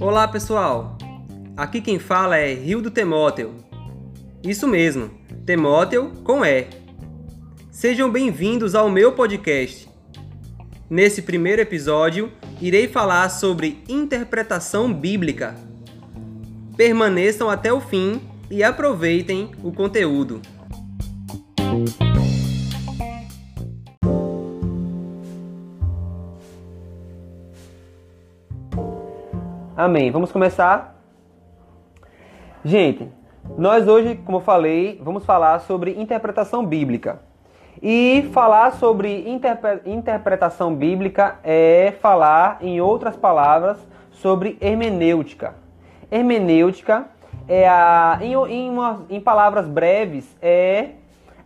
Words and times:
Olá 0.00 0.26
pessoal, 0.26 0.96
aqui 1.56 1.80
quem 1.80 1.98
fala 1.98 2.36
é 2.36 2.54
Rio 2.54 2.80
do 2.80 2.90
Temóteo. 2.90 3.54
Isso 4.42 4.66
mesmo, 4.66 5.10
Temóteo 5.44 6.12
com 6.24 6.44
E. 6.44 6.66
Sejam 7.70 8.10
bem-vindos 8.10 8.74
ao 8.74 8.88
meu 8.88 9.12
podcast. 9.12 9.88
Nesse 10.88 11.22
primeiro 11.22 11.60
episódio, 11.60 12.32
irei 12.60 12.88
falar 12.88 13.28
sobre 13.28 13.82
interpretação 13.88 14.92
bíblica. 14.92 15.54
Permaneçam 16.76 17.50
até 17.50 17.72
o 17.72 17.80
fim 17.80 18.20
e 18.50 18.62
aproveitem 18.62 19.50
o 19.62 19.70
conteúdo. 19.72 20.40
Amém. 29.78 30.10
Vamos 30.10 30.32
começar? 30.32 31.00
Gente, 32.64 33.08
nós 33.56 33.86
hoje, 33.86 34.16
como 34.16 34.38
eu 34.38 34.40
falei, 34.40 35.00
vamos 35.00 35.24
falar 35.24 35.60
sobre 35.60 35.92
interpretação 35.92 36.66
bíblica. 36.66 37.20
E 37.80 38.28
falar 38.32 38.72
sobre 38.72 39.30
interpre 39.30 39.82
interpretação 39.86 40.74
bíblica 40.74 41.38
é 41.44 41.94
falar, 42.00 42.58
em 42.60 42.80
outras 42.80 43.16
palavras, 43.16 43.78
sobre 44.10 44.58
hermenêutica. 44.60 45.54
Hermenêutica 46.10 47.06
é 47.46 47.68
a, 47.68 48.18
em, 48.20 48.32
em, 48.32 48.70
uma, 48.70 49.06
em 49.08 49.20
palavras 49.20 49.68
breves, 49.68 50.36
é 50.42 50.88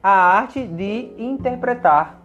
a 0.03 0.11
arte 0.11 0.67
de 0.67 1.13
interpretar 1.19 2.22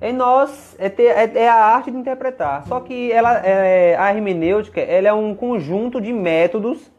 em 0.00 0.12
nós 0.12 0.76
é, 0.78 0.88
ter, 0.88 1.06
é, 1.06 1.30
é, 1.34 1.48
a 1.48 1.54
arte 1.54 1.90
de 1.90 1.96
interpretar. 1.96 2.64
Só 2.66 2.80
que 2.80 3.10
ela, 3.10 3.38
é, 3.38 3.96
a 3.96 4.14
hermenêutica 4.14 4.80
ela 4.80 5.08
é 5.08 5.12
um 5.12 5.34
conjunto 5.34 6.00
de 6.00 6.12
métodos 6.12 6.90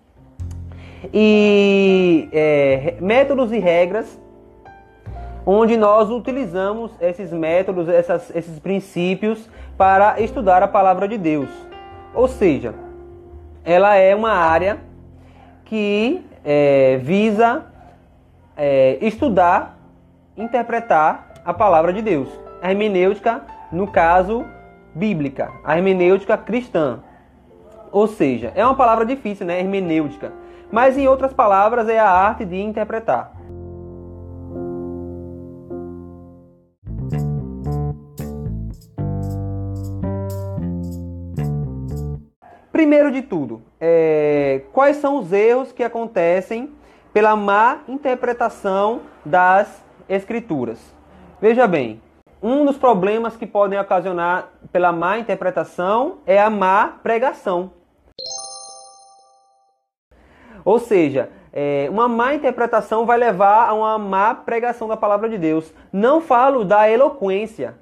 e 1.14 2.28
é, 2.34 2.96
métodos 3.00 3.52
e 3.54 3.60
regras 3.60 4.20
onde 5.46 5.78
nós 5.78 6.10
utilizamos 6.10 6.92
esses 7.00 7.32
métodos, 7.32 7.88
essas, 7.88 8.36
esses 8.36 8.60
princípios 8.60 9.50
para 9.78 10.20
estudar 10.20 10.62
a 10.62 10.68
palavra 10.68 11.08
de 11.08 11.18
Deus. 11.18 11.50
Ou 12.14 12.28
seja, 12.28 12.76
ela 13.64 13.96
é 13.96 14.14
uma 14.14 14.32
área 14.32 14.80
que 15.66 16.22
é, 16.44 16.98
visa 16.98 17.66
é, 18.58 18.98
estudar, 19.02 19.80
interpretar 20.36 21.34
a 21.46 21.54
palavra 21.54 21.94
de 21.94 22.02
Deus 22.02 22.49
a 22.62 22.72
hermenêutica, 22.72 23.42
no 23.72 23.88
caso, 23.88 24.46
bíblica, 24.94 25.52
a 25.64 25.78
hermenêutica 25.78 26.38
cristã. 26.38 27.00
Ou 27.92 28.08
seja, 28.08 28.52
é 28.56 28.66
uma 28.66 28.76
palavra 28.76 29.06
difícil, 29.06 29.46
né? 29.46 29.60
Hermenêutica. 29.60 30.32
Mas 30.72 30.98
em 30.98 31.08
outras 31.08 31.34
palavras, 31.34 31.90
é 31.90 32.00
a 32.00 32.10
arte 32.10 32.46
de 32.46 32.60
interpretar. 32.60 33.34
Primeiro 42.72 43.12
de 43.12 43.22
tudo, 43.22 43.62
é, 43.80 44.62
quais 44.72 44.98
são 44.98 45.18
os 45.18 45.34
erros 45.34 45.72
que 45.72 45.84
acontecem 45.84 46.72
pela 47.14 47.36
má 47.36 47.80
interpretação 47.88 49.02
das 49.26 49.84
Escrituras? 50.08 50.80
Veja 51.42 51.68
bem, 51.68 52.02
um 52.42 52.66
dos 52.66 52.78
problemas 52.78 53.36
que 53.36 53.46
podem 53.46 53.80
ocasionar 53.80 54.50
pela 54.72 54.92
má 54.92 55.18
interpretação 55.18 56.20
é 56.26 56.40
a 56.40 56.50
má 56.50 57.00
pregação. 57.04 57.72
Ou 60.64 60.80
seja, 60.80 61.30
é, 61.52 61.88
uma 61.90 62.08
má 62.08 62.34
interpretação 62.34 63.06
vai 63.06 63.18
levar 63.18 63.68
a 63.68 63.74
uma 63.74 63.98
má 63.98 64.34
pregação 64.36 64.88
da 64.88 64.96
palavra 64.96 65.28
de 65.28 65.38
Deus. 65.38 65.74
Não 65.92 66.22
falo 66.22 66.64
da 66.64 66.90
eloquência. 66.90 67.76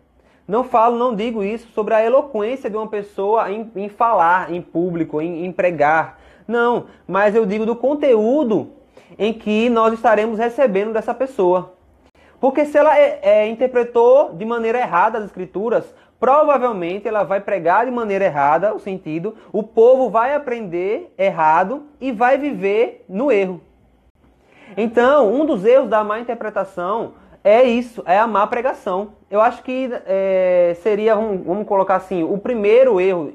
Não 0.48 0.64
falo, 0.64 0.98
não 0.98 1.14
digo 1.14 1.44
isso 1.44 1.68
sobre 1.74 1.94
a 1.94 2.04
eloquência 2.04 2.70
de 2.70 2.78
uma 2.78 2.88
pessoa 2.88 3.52
em, 3.52 3.70
em 3.76 3.90
falar 3.90 4.52
em 4.52 4.62
público, 4.62 5.22
em, 5.22 5.46
em 5.46 5.52
pregar. 5.52 6.20
Não, 6.48 6.86
mas 7.06 7.36
eu 7.36 7.46
digo 7.46 7.66
do 7.66 7.76
conteúdo 7.76 8.72
em 9.20 9.34
que 9.34 9.70
nós 9.70 9.94
estaremos 9.94 10.40
recebendo 10.40 10.94
dessa 10.94 11.14
pessoa. 11.14 11.77
Porque 12.40 12.66
se 12.66 12.78
ela 12.78 12.98
é, 12.98 13.20
é, 13.22 13.48
interpretou 13.48 14.34
de 14.34 14.46
maneira 14.46 14.80
errada 14.80 15.18
as 15.18 15.26
escrituras, 15.26 15.94
provavelmente 16.20 17.08
ela 17.08 17.24
vai 17.24 17.40
pregar 17.40 17.86
de 17.86 17.92
maneira 17.92 18.26
errada 18.26 18.74
o 18.74 18.80
sentido, 18.80 19.36
o 19.52 19.64
povo 19.64 20.10
vai 20.10 20.34
aprender 20.34 21.14
errado 21.18 21.84
e 22.00 22.12
vai 22.12 22.38
viver 22.38 23.04
no 23.10 23.32
erro. 23.32 23.62
Então, 24.76 25.34
um 25.34 25.46
dos 25.46 25.66
erros 25.66 25.90
da 25.90 26.04
má 26.04 26.20
interpretação 26.20 27.14
é 27.44 27.64
isso, 27.64 28.04
é 28.06 28.20
a 28.20 28.28
má 28.28 28.46
pregação. 28.46 29.14
Eu 29.32 29.42
acho 29.42 29.64
que 29.64 29.90
é, 30.06 30.76
seria, 30.82 31.16
vamos, 31.16 31.46
vamos 31.46 31.68
colocar 31.68 31.96
assim, 31.96 32.24
o 32.24 32.38
primeiro 32.38 33.00
erro, 33.00 33.34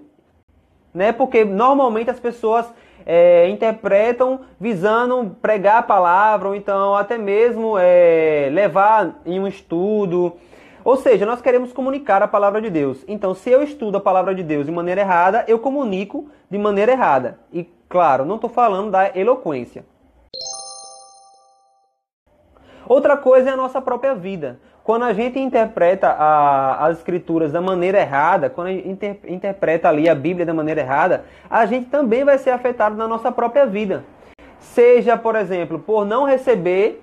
né? 0.93 1.13
Porque 1.13 1.45
normalmente 1.45 2.11
as 2.11 2.21
pessoas 2.21 2.73
é, 3.07 3.49
interpretam 3.49 4.41
visando 4.59 5.37
pregar 5.41 5.79
a 5.79 5.83
palavra, 5.83 6.49
ou 6.49 6.55
então 6.55 6.95
até 6.95 7.19
mesmo 7.19 7.77
é, 7.79 8.49
levar 8.53 9.21
em 9.25 9.39
um 9.41 9.47
estudo. 9.47 10.35
Ou 10.85 10.97
seja, 10.97 11.25
nós 11.25 11.41
queremos 11.41 11.73
comunicar 11.73 12.23
a 12.23 12.29
palavra 12.29 12.61
de 12.61 12.69
Deus. 12.69 13.05
Então, 13.07 13.35
se 13.35 13.51
eu 13.51 13.63
estudo 13.63 13.99
a 13.99 14.01
palavra 14.01 14.35
de 14.35 14.43
Deus 14.43 14.67
de 14.67 14.73
maneira 14.73 15.01
errada, 15.01 15.45
eu 15.47 15.59
comunico 15.59 16.29
de 16.51 16.59
maneira 16.59 16.93
errada. 16.93 17.39
E, 17.53 17.65
claro, 17.89 18.25
não 18.25 18.35
estou 18.35 18.51
falando 18.51 18.91
da 18.91 19.17
eloquência. 19.17 19.85
Outra 22.87 23.17
coisa 23.17 23.51
é 23.51 23.53
a 23.53 23.57
nossa 23.57 23.81
própria 23.81 24.15
vida. 24.15 24.59
Quando 24.85 25.05
a 25.05 25.13
gente 25.13 25.39
interpreta 25.39 26.09
a, 26.09 26.87
as 26.87 26.99
escrituras 26.99 27.53
da 27.53 27.61
maneira 27.61 28.01
errada, 28.01 28.51
quando 28.51 28.67
a 28.67 28.71
gente 28.73 28.89
inter, 28.89 29.17
interpreta 29.29 29.89
ali 29.89 30.09
a 30.09 30.15
Bíblia 30.15 30.45
da 30.45 30.53
maneira 30.53 30.81
errada, 30.81 31.25
a 31.49 31.65
gente 31.67 31.89
também 31.89 32.25
vai 32.25 32.37
ser 32.37 32.51
afetado 32.51 32.97
na 32.97 33.07
nossa 33.07 33.31
própria 33.31 33.65
vida. 33.65 34.05
Seja, 34.59 35.17
por 35.17 35.37
exemplo, 35.37 35.79
por 35.79 36.05
não 36.05 36.25
receber 36.25 37.01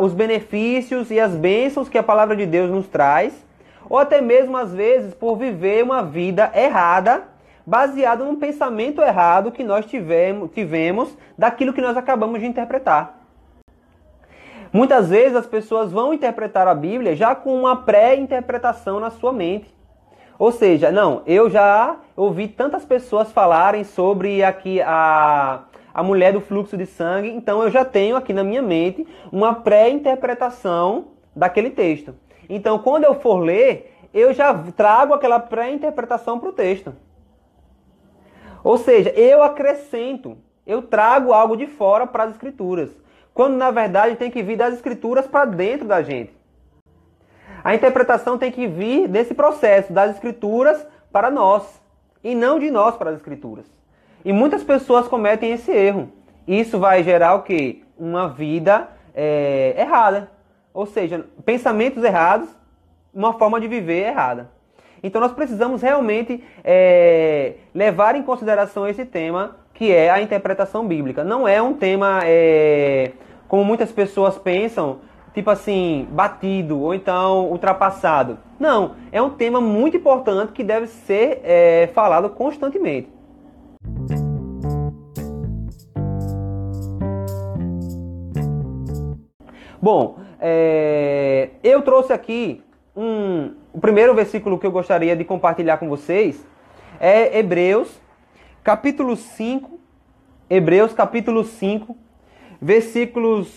os 0.00 0.12
benefícios 0.12 1.10
e 1.10 1.18
as 1.18 1.34
bênçãos 1.34 1.88
que 1.88 1.98
a 1.98 2.02
palavra 2.02 2.36
de 2.36 2.44
Deus 2.44 2.70
nos 2.70 2.86
traz, 2.86 3.34
ou 3.88 3.98
até 3.98 4.20
mesmo 4.20 4.56
às 4.56 4.72
vezes 4.72 5.14
por 5.14 5.36
viver 5.36 5.82
uma 5.82 6.02
vida 6.02 6.50
errada, 6.54 7.24
baseada 7.66 8.24
num 8.24 8.36
pensamento 8.36 9.00
errado 9.00 9.50
que 9.50 9.64
nós 9.64 9.86
tivemos, 9.86 10.50
tivemos 10.52 11.16
daquilo 11.36 11.72
que 11.72 11.80
nós 11.80 11.96
acabamos 11.96 12.40
de 12.40 12.46
interpretar. 12.46 13.19
Muitas 14.72 15.10
vezes 15.10 15.36
as 15.36 15.46
pessoas 15.46 15.90
vão 15.90 16.14
interpretar 16.14 16.68
a 16.68 16.74
Bíblia 16.74 17.16
já 17.16 17.34
com 17.34 17.58
uma 17.58 17.74
pré-interpretação 17.76 19.00
na 19.00 19.10
sua 19.10 19.32
mente. 19.32 19.74
Ou 20.38 20.52
seja, 20.52 20.92
não, 20.92 21.22
eu 21.26 21.50
já 21.50 21.96
ouvi 22.16 22.46
tantas 22.46 22.84
pessoas 22.84 23.32
falarem 23.32 23.82
sobre 23.82 24.44
aqui 24.44 24.80
a, 24.80 25.64
a 25.92 26.02
mulher 26.04 26.32
do 26.32 26.40
fluxo 26.40 26.76
de 26.76 26.86
sangue, 26.86 27.30
então 27.30 27.62
eu 27.62 27.70
já 27.70 27.84
tenho 27.84 28.16
aqui 28.16 28.32
na 28.32 28.44
minha 28.44 28.62
mente 28.62 29.06
uma 29.32 29.54
pré-interpretação 29.56 31.08
daquele 31.34 31.70
texto. 31.70 32.14
Então, 32.48 32.78
quando 32.78 33.04
eu 33.04 33.16
for 33.16 33.38
ler, 33.40 33.92
eu 34.14 34.32
já 34.32 34.54
trago 34.54 35.12
aquela 35.12 35.40
pré-interpretação 35.40 36.38
para 36.38 36.48
o 36.48 36.52
texto. 36.52 36.94
Ou 38.62 38.78
seja, 38.78 39.10
eu 39.10 39.42
acrescento, 39.42 40.38
eu 40.64 40.80
trago 40.80 41.32
algo 41.32 41.56
de 41.56 41.66
fora 41.66 42.06
para 42.06 42.24
as 42.24 42.30
escrituras 42.30 42.90
quando 43.34 43.56
na 43.56 43.70
verdade 43.70 44.16
tem 44.16 44.30
que 44.30 44.42
vir 44.42 44.56
das 44.56 44.74
escrituras 44.74 45.26
para 45.26 45.44
dentro 45.44 45.86
da 45.86 46.02
gente. 46.02 46.32
A 47.62 47.74
interpretação 47.74 48.38
tem 48.38 48.50
que 48.50 48.66
vir 48.66 49.06
desse 49.08 49.34
processo, 49.34 49.92
das 49.92 50.12
escrituras 50.12 50.86
para 51.12 51.30
nós, 51.30 51.80
e 52.24 52.34
não 52.34 52.58
de 52.58 52.70
nós 52.70 52.96
para 52.96 53.10
as 53.10 53.16
escrituras. 53.16 53.66
E 54.24 54.32
muitas 54.32 54.62
pessoas 54.62 55.08
cometem 55.08 55.52
esse 55.52 55.70
erro. 55.70 56.10
Isso 56.46 56.78
vai 56.78 57.02
gerar 57.02 57.34
o 57.34 57.42
quê? 57.42 57.82
Uma 57.98 58.28
vida 58.28 58.88
é, 59.14 59.74
errada. 59.78 60.30
Ou 60.72 60.86
seja, 60.86 61.26
pensamentos 61.44 62.02
errados, 62.02 62.48
uma 63.12 63.34
forma 63.34 63.60
de 63.60 63.68
viver 63.68 64.06
errada. 64.06 64.50
Então 65.02 65.20
nós 65.20 65.32
precisamos 65.32 65.82
realmente 65.82 66.44
é, 66.62 67.54
levar 67.74 68.14
em 68.14 68.22
consideração 68.22 68.86
esse 68.86 69.04
tema 69.04 69.56
que 69.72 69.90
é 69.90 70.10
a 70.10 70.20
interpretação 70.20 70.86
bíblica. 70.86 71.24
Não 71.24 71.48
é 71.48 71.60
um 71.62 71.72
tema, 71.72 72.20
é, 72.24 73.12
como 73.50 73.64
muitas 73.64 73.90
pessoas 73.90 74.38
pensam, 74.38 75.00
tipo 75.34 75.50
assim, 75.50 76.06
batido 76.12 76.78
ou 76.78 76.94
então 76.94 77.50
ultrapassado. 77.50 78.38
Não, 78.60 78.94
é 79.10 79.20
um 79.20 79.30
tema 79.30 79.60
muito 79.60 79.96
importante 79.96 80.52
que 80.52 80.62
deve 80.62 80.86
ser 80.86 81.40
é, 81.42 81.90
falado 81.92 82.30
constantemente. 82.30 83.08
Bom, 89.82 90.20
é, 90.38 91.48
eu 91.64 91.82
trouxe 91.82 92.12
aqui 92.12 92.62
um, 92.94 93.54
o 93.72 93.80
primeiro 93.80 94.14
versículo 94.14 94.60
que 94.60 94.66
eu 94.66 94.70
gostaria 94.70 95.16
de 95.16 95.24
compartilhar 95.24 95.78
com 95.78 95.88
vocês 95.88 96.46
é 97.00 97.36
Hebreus, 97.36 98.00
capítulo 98.62 99.16
5, 99.16 99.80
Hebreus 100.48 100.92
capítulo 100.92 101.42
5, 101.42 101.96
versículos 102.60 103.48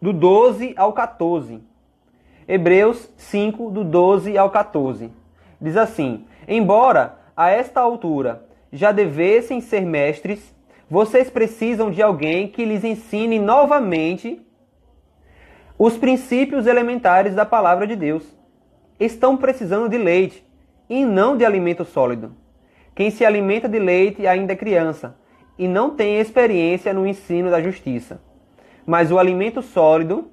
do 0.00 0.12
12 0.12 0.74
ao 0.76 0.92
14. 0.92 1.60
Hebreus 2.46 3.10
5, 3.16 3.70
do 3.70 3.84
12 3.84 4.38
ao 4.38 4.50
14. 4.50 5.10
Diz 5.60 5.76
assim: 5.76 6.24
Embora 6.46 7.18
a 7.36 7.50
esta 7.50 7.80
altura 7.80 8.46
já 8.72 8.92
devessem 8.92 9.60
ser 9.60 9.82
mestres, 9.82 10.54
vocês 10.88 11.28
precisam 11.28 11.90
de 11.90 12.02
alguém 12.02 12.48
que 12.48 12.64
lhes 12.64 12.84
ensine 12.84 13.38
novamente 13.38 14.40
os 15.78 15.96
princípios 15.96 16.66
elementares 16.66 17.34
da 17.34 17.44
palavra 17.44 17.86
de 17.86 17.96
Deus. 17.96 18.24
Estão 18.98 19.36
precisando 19.36 19.88
de 19.88 19.96
leite 19.96 20.44
e 20.88 21.04
não 21.04 21.36
de 21.36 21.44
alimento 21.44 21.84
sólido. 21.84 22.34
Quem 22.94 23.10
se 23.10 23.24
alimenta 23.24 23.68
de 23.68 23.78
leite 23.78 24.26
ainda 24.26 24.52
é 24.52 24.56
criança 24.56 25.19
e 25.60 25.68
não 25.68 25.90
tem 25.90 26.18
experiência 26.18 26.94
no 26.94 27.06
ensino 27.06 27.50
da 27.50 27.60
justiça. 27.60 28.18
Mas 28.86 29.12
o 29.12 29.18
alimento 29.18 29.60
sólido 29.60 30.30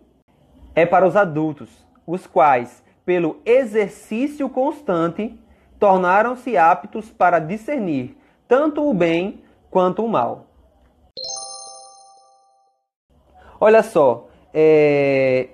é 0.74 0.85
para 0.85 1.06
os 1.06 1.18
adultos, 1.18 1.85
os 2.07 2.25
quais, 2.25 2.81
pelo 3.06 3.41
exercício 3.45 4.47
constante, 4.47 5.38
tornaram-se 5.77 6.56
aptos 6.56 7.12
para 7.12 7.39
discernir 7.39 8.15
tanto 8.47 8.89
o 8.89 8.94
bem 8.94 9.44
quanto 9.69 10.06
o 10.06 10.07
mal. 10.07 10.45
Olha 13.59 13.83
só, 13.83 14.29
é, 14.53 15.50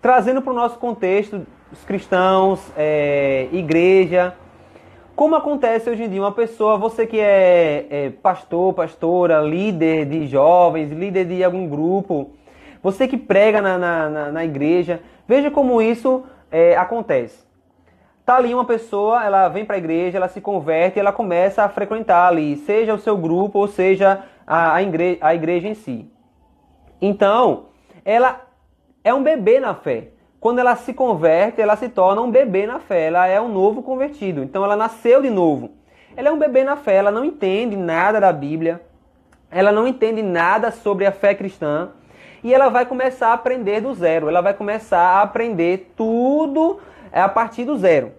trazendo 0.00 0.40
para 0.40 0.52
o 0.52 0.56
nosso 0.56 0.78
contexto, 0.78 1.44
os 1.72 1.84
cristãos, 1.84 2.60
é, 2.76 3.48
igreja, 3.50 4.36
como 5.18 5.34
acontece 5.34 5.90
hoje 5.90 6.04
em 6.04 6.08
dia, 6.08 6.22
uma 6.22 6.30
pessoa, 6.30 6.78
você 6.78 7.04
que 7.04 7.18
é, 7.18 7.86
é, 7.90 8.10
pastor, 8.22 8.72
pastora, 8.72 9.40
líder 9.40 10.06
de 10.06 10.28
jovens, 10.28 10.92
líder 10.92 11.24
de 11.24 11.42
algum 11.42 11.66
grupo, 11.68 12.30
você 12.80 13.08
que 13.08 13.16
prega 13.16 13.60
na, 13.60 13.76
na, 13.76 14.08
na, 14.08 14.30
na 14.30 14.44
igreja, 14.44 15.00
veja 15.26 15.50
como 15.50 15.82
isso 15.82 16.22
é, 16.52 16.76
acontece. 16.76 17.44
Tá 18.24 18.36
ali 18.36 18.54
uma 18.54 18.64
pessoa, 18.64 19.24
ela 19.24 19.48
vem 19.48 19.64
para 19.64 19.74
a 19.74 19.78
igreja, 19.78 20.18
ela 20.18 20.28
se 20.28 20.40
converte, 20.40 21.00
ela 21.00 21.10
começa 21.10 21.64
a 21.64 21.68
frequentar 21.68 22.28
ali, 22.28 22.54
seja 22.58 22.94
o 22.94 22.98
seu 23.00 23.16
grupo 23.16 23.58
ou 23.58 23.66
seja 23.66 24.22
a, 24.46 24.74
a, 24.74 24.82
igreja, 24.84 25.18
a 25.20 25.34
igreja 25.34 25.66
em 25.66 25.74
si. 25.74 26.08
Então, 27.02 27.70
ela 28.04 28.42
é 29.02 29.12
um 29.12 29.24
bebê 29.24 29.58
na 29.58 29.74
fé. 29.74 30.10
Quando 30.40 30.60
ela 30.60 30.76
se 30.76 30.94
converte, 30.94 31.60
ela 31.60 31.76
se 31.76 31.88
torna 31.88 32.22
um 32.22 32.30
bebê 32.30 32.66
na 32.66 32.78
fé. 32.78 33.06
Ela 33.06 33.26
é 33.26 33.40
um 33.40 33.48
novo 33.48 33.82
convertido. 33.82 34.42
Então, 34.42 34.64
ela 34.64 34.76
nasceu 34.76 35.20
de 35.20 35.30
novo. 35.30 35.70
Ela 36.16 36.28
é 36.28 36.32
um 36.32 36.38
bebê 36.38 36.62
na 36.62 36.76
fé. 36.76 36.94
Ela 36.94 37.10
não 37.10 37.24
entende 37.24 37.76
nada 37.76 38.20
da 38.20 38.32
Bíblia. 38.32 38.80
Ela 39.50 39.72
não 39.72 39.86
entende 39.86 40.22
nada 40.22 40.70
sobre 40.70 41.06
a 41.06 41.12
fé 41.12 41.34
cristã. 41.34 41.90
E 42.42 42.54
ela 42.54 42.68
vai 42.68 42.86
começar 42.86 43.28
a 43.28 43.32
aprender 43.32 43.80
do 43.80 43.92
zero. 43.94 44.28
Ela 44.28 44.40
vai 44.40 44.54
começar 44.54 45.00
a 45.00 45.22
aprender 45.22 45.92
tudo 45.96 46.78
a 47.12 47.28
partir 47.28 47.64
do 47.64 47.76
zero. 47.76 48.12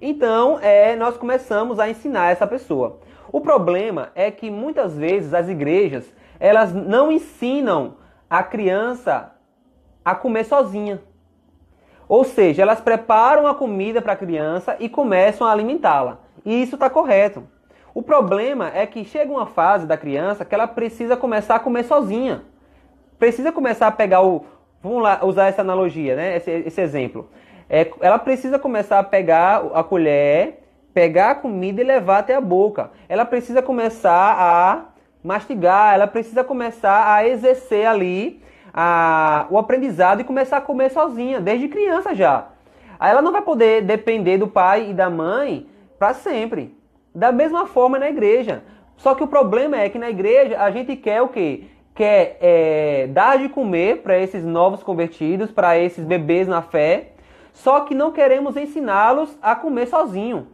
Então, 0.00 0.58
é, 0.60 0.96
nós 0.96 1.16
começamos 1.16 1.78
a 1.78 1.88
ensinar 1.88 2.30
essa 2.32 2.46
pessoa. 2.46 2.98
O 3.30 3.40
problema 3.40 4.10
é 4.14 4.30
que 4.30 4.50
muitas 4.50 4.96
vezes 4.96 5.32
as 5.32 5.48
igrejas 5.48 6.12
elas 6.40 6.72
não 6.72 7.12
ensinam 7.12 7.96
a 8.28 8.42
criança 8.42 9.32
a 10.04 10.14
comer 10.14 10.44
sozinha. 10.44 11.00
Ou 12.10 12.24
seja, 12.24 12.62
elas 12.62 12.80
preparam 12.80 13.46
a 13.46 13.54
comida 13.54 14.02
para 14.02 14.14
a 14.14 14.16
criança 14.16 14.76
e 14.80 14.88
começam 14.88 15.46
a 15.46 15.52
alimentá-la. 15.52 16.18
E 16.44 16.60
isso 16.60 16.74
está 16.74 16.90
correto. 16.90 17.44
O 17.94 18.02
problema 18.02 18.68
é 18.74 18.84
que 18.84 19.04
chega 19.04 19.30
uma 19.30 19.46
fase 19.46 19.86
da 19.86 19.96
criança 19.96 20.44
que 20.44 20.52
ela 20.52 20.66
precisa 20.66 21.16
começar 21.16 21.54
a 21.54 21.60
comer 21.60 21.84
sozinha. 21.84 22.42
Precisa 23.16 23.52
começar 23.52 23.86
a 23.86 23.92
pegar 23.92 24.22
o. 24.22 24.44
Vamos 24.82 25.04
lá 25.04 25.20
usar 25.22 25.46
essa 25.46 25.60
analogia, 25.60 26.16
né? 26.16 26.36
esse, 26.36 26.50
esse 26.50 26.80
exemplo. 26.80 27.30
É, 27.68 27.88
ela 28.00 28.18
precisa 28.18 28.58
começar 28.58 28.98
a 28.98 29.04
pegar 29.04 29.62
a 29.72 29.84
colher, 29.84 30.64
pegar 30.92 31.30
a 31.30 31.34
comida 31.36 31.80
e 31.80 31.84
levar 31.84 32.18
até 32.18 32.34
a 32.34 32.40
boca. 32.40 32.90
Ela 33.08 33.24
precisa 33.24 33.62
começar 33.62 34.34
a 34.36 34.86
mastigar, 35.22 35.94
ela 35.94 36.08
precisa 36.08 36.42
começar 36.42 37.14
a 37.14 37.24
exercer 37.24 37.86
ali 37.86 38.42
a, 38.72 39.46
o 39.50 39.58
aprendizado 39.58 40.20
e 40.20 40.24
começar 40.24 40.58
a 40.58 40.60
comer 40.60 40.90
sozinha, 40.90 41.40
desde 41.40 41.68
criança 41.68 42.14
já. 42.14 42.48
Aí 42.98 43.10
ela 43.10 43.22
não 43.22 43.32
vai 43.32 43.42
poder 43.42 43.82
depender 43.82 44.38
do 44.38 44.46
pai 44.46 44.90
e 44.90 44.94
da 44.94 45.08
mãe 45.08 45.66
para 45.98 46.14
sempre. 46.14 46.76
Da 47.14 47.32
mesma 47.32 47.66
forma 47.66 47.98
na 47.98 48.08
igreja. 48.08 48.62
Só 48.96 49.14
que 49.14 49.24
o 49.24 49.28
problema 49.28 49.80
é 49.80 49.88
que 49.88 49.98
na 49.98 50.10
igreja 50.10 50.60
a 50.60 50.70
gente 50.70 50.94
quer 50.94 51.22
o 51.22 51.28
quê? 51.28 51.64
Quer 51.94 52.36
é, 52.40 53.06
dar 53.08 53.38
de 53.38 53.48
comer 53.48 54.02
para 54.02 54.18
esses 54.18 54.44
novos 54.44 54.82
convertidos, 54.82 55.50
para 55.50 55.78
esses 55.78 56.04
bebês 56.04 56.46
na 56.46 56.62
fé, 56.62 57.12
só 57.52 57.80
que 57.80 57.94
não 57.94 58.12
queremos 58.12 58.56
ensiná-los 58.56 59.36
a 59.42 59.54
comer 59.54 59.86
sozinho. 59.86 60.46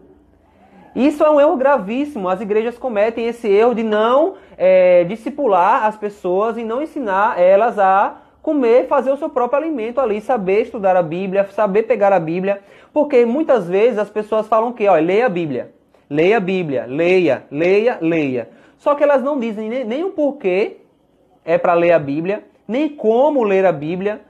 Isso 0.97 1.23
é 1.23 1.31
um 1.31 1.39
erro 1.39 1.59
gravíssimo. 1.59 2.27
As 2.27 2.41
igrejas 2.41 2.79
cometem 2.79 3.27
esse 3.27 3.47
erro 3.47 3.75
de 3.75 3.83
não 3.83 4.37
é, 4.57 5.05
discipular 5.05 5.85
as 5.85 5.95
pessoas 5.95 6.57
e 6.57 6.65
não 6.65 6.81
ensinar 6.81 7.39
elas 7.39 7.79
a 7.79 8.17
comer, 8.41 8.87
fazer 8.87 9.11
o 9.11 9.17
seu 9.19 9.29
próprio 9.29 9.63
alimento 9.63 10.01
ali, 10.01 10.23
saber 10.23 10.63
estudar 10.63 10.97
a 10.97 11.03
Bíblia, 11.03 11.47
saber 11.51 11.83
pegar 11.83 12.15
a 12.15 12.19
Bíblia, 12.19 12.63
porque 12.95 13.27
muitas 13.27 13.69
vezes 13.69 13.99
as 13.99 14.09
pessoas 14.09 14.49
falam 14.49 14.73
que, 14.73 14.89
olha, 14.89 15.05
leia 15.05 15.27
a 15.27 15.29
Bíblia, 15.29 15.75
leia 16.09 16.39
a 16.39 16.41
Bíblia, 16.41 16.87
leia, 16.89 17.45
leia, 17.51 17.99
leia. 18.01 18.49
Só 18.79 18.95
que 18.95 19.03
elas 19.03 19.23
não 19.23 19.39
dizem 19.39 19.69
nem, 19.69 19.85
nem 19.85 20.03
o 20.03 20.13
porquê 20.13 20.79
é 21.45 21.59
para 21.59 21.75
ler 21.75 21.93
a 21.93 21.99
Bíblia, 21.99 22.43
nem 22.67 22.89
como 22.89 23.43
ler 23.43 23.67
a 23.67 23.73
Bíblia 23.73 24.23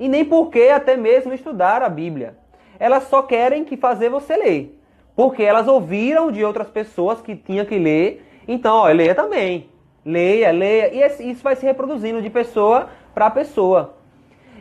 e 0.00 0.08
nem 0.08 0.24
porquê 0.24 0.70
até 0.74 0.96
mesmo 0.96 1.32
estudar 1.32 1.80
a 1.80 1.88
Bíblia. 1.88 2.34
Elas 2.80 3.04
só 3.04 3.22
querem 3.22 3.64
que 3.64 3.76
fazer 3.76 4.08
você 4.08 4.36
ler. 4.36 4.77
Porque 5.18 5.42
elas 5.42 5.66
ouviram 5.66 6.30
de 6.30 6.44
outras 6.44 6.68
pessoas 6.68 7.20
que 7.20 7.34
tinha 7.34 7.64
que 7.64 7.76
ler. 7.76 8.24
Então, 8.46 8.76
ó, 8.76 8.86
leia 8.86 9.16
também. 9.16 9.68
Leia, 10.06 10.52
leia. 10.52 10.94
E 10.94 11.28
isso 11.28 11.42
vai 11.42 11.56
se 11.56 11.66
reproduzindo 11.66 12.22
de 12.22 12.30
pessoa 12.30 12.88
para 13.12 13.28
pessoa. 13.28 13.96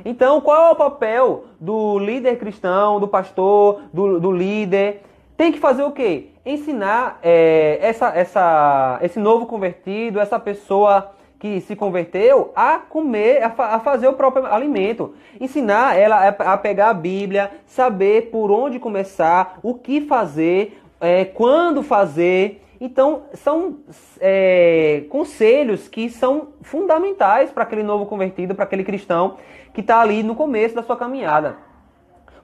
Então, 0.04 0.42
qual 0.42 0.70
é 0.70 0.72
o 0.72 0.76
papel 0.76 1.46
do 1.60 2.00
líder 2.00 2.40
cristão, 2.40 3.00
do 3.00 3.08
pastor, 3.08 3.84
do, 3.94 4.20
do 4.20 4.32
líder? 4.32 5.04
Tem 5.38 5.52
que 5.52 5.60
fazer 5.60 5.84
o 5.84 5.92
quê? 5.92 6.30
Ensinar 6.44 7.20
é, 7.22 7.78
essa, 7.80 8.08
essa, 8.18 8.98
esse 9.04 9.20
novo 9.20 9.46
convertido, 9.46 10.20
essa 10.20 10.40
pessoa 10.40 11.12
que 11.40 11.62
se 11.62 11.76
converteu 11.76 12.52
a 12.56 12.80
comer, 12.80 13.44
a, 13.44 13.76
a, 13.76 13.80
fazer 13.80 14.08
o 14.08 14.14
próprio 14.14 14.46
alimento. 14.46 15.14
Ensinar 15.40 15.98
ela 15.98 16.28
a 16.28 16.58
pegar 16.58 16.90
a 16.90 16.94
Bíblia, 16.94 17.52
saber 17.66 18.30
por 18.32 18.50
onde 18.50 18.80
começar, 18.80 19.60
o 19.62 19.76
que 19.76 20.02
fazer, 20.02 20.82
é, 21.00 21.26
quando 21.26 21.84
fazer. 21.84 22.64
Então, 22.80 23.24
são 23.34 23.78
é, 24.20 25.04
conselhos 25.10 25.88
que 25.88 26.10
são 26.10 26.50
fundamentais 26.62 27.52
para 27.52 27.64
aquele 27.64 27.84
novo 27.84 28.06
convertido, 28.06 28.56
para 28.56 28.64
aquele 28.64 28.84
cristão 28.84 29.38
que 29.74 29.82
está 29.82 30.02
ali 30.02 30.24
no 30.24 30.36
começo 30.36 30.74
da 30.74 30.84
sua 30.84 30.98
caminhada. 30.98 31.58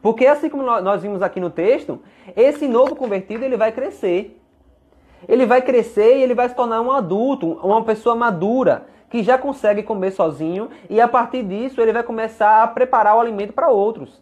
Porque 0.01 0.27
assim 0.27 0.49
como 0.49 0.63
nós 0.63 1.01
vimos 1.01 1.21
aqui 1.21 1.39
no 1.39 1.49
texto, 1.49 1.99
esse 2.35 2.67
novo 2.67 2.95
convertido 2.95 3.45
ele 3.45 3.55
vai 3.55 3.71
crescer 3.71 4.39
ele 5.27 5.45
vai 5.45 5.61
crescer 5.61 6.17
e 6.17 6.23
ele 6.23 6.33
vai 6.33 6.49
se 6.49 6.55
tornar 6.55 6.81
um 6.81 6.91
adulto, 6.91 7.59
uma 7.63 7.83
pessoa 7.83 8.15
madura, 8.15 8.85
que 9.09 9.21
já 9.21 9.37
consegue 9.37 9.83
comer 9.83 10.11
sozinho 10.11 10.69
e 10.89 10.99
a 10.99 11.07
partir 11.07 11.43
disso 11.43 11.79
ele 11.79 11.93
vai 11.93 12.03
começar 12.03 12.63
a 12.63 12.67
preparar 12.67 13.15
o 13.15 13.19
alimento 13.19 13.53
para 13.53 13.69
outros. 13.69 14.21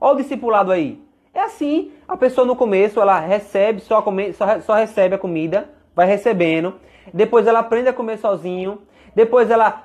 Olha 0.00 0.14
o 0.14 0.16
discipulado 0.16 0.72
aí. 0.72 1.02
É 1.34 1.42
assim, 1.42 1.92
a 2.08 2.16
pessoa 2.16 2.46
no 2.46 2.56
começo 2.56 3.00
ela 3.00 3.20
recebe, 3.20 3.80
só, 3.80 4.00
come, 4.02 4.32
só, 4.32 4.60
só 4.60 4.74
recebe 4.74 5.14
a 5.14 5.18
comida, 5.18 5.70
vai 5.94 6.06
recebendo, 6.06 6.74
depois 7.12 7.46
ela 7.46 7.58
aprende 7.58 7.88
a 7.88 7.92
comer 7.92 8.18
sozinho, 8.18 8.78
depois 9.14 9.50
ela 9.50 9.84